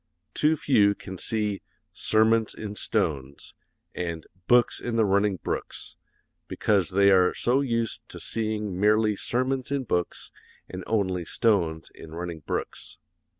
Too 0.33 0.55
few 0.55 0.95
can 0.95 1.19
see 1.19 1.61
'sermons 1.93 2.55
in 2.55 2.73
stones' 2.73 3.53
and 3.93 4.25
'books 4.47 4.79
in 4.79 4.95
the 4.95 5.05
running 5.05 5.35
brooks,' 5.35 5.95
because 6.47 6.89
they 6.89 7.11
are 7.11 7.35
so 7.35 7.61
used 7.61 8.09
to 8.09 8.19
seeing 8.19 8.79
merely 8.79 9.15
sermons 9.15 9.69
in 9.69 9.83
books 9.83 10.31
and 10.67 10.83
only 10.87 11.23
stones 11.23 11.91
in 11.93 12.15
running 12.15 12.39
brooks. 12.39 12.97